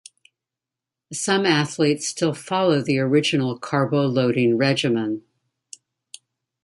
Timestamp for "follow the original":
2.33-3.59